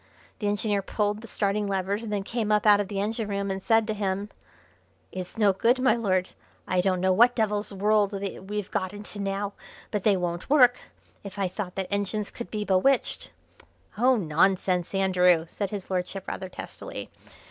[0.39, 3.51] The engineer pulled the starting levers, and then came up out of the engine room
[3.51, 4.29] and said to him:
[5.11, 6.29] "It's no good, my Lord;
[6.67, 9.53] I don't know what devil's world we've got into now,
[9.91, 10.79] but they won't work.
[11.23, 13.29] If I thought that engines could be bewitched"
[13.99, 17.11] "Oh, nonsense, Andrew!" said his lordship rather testily.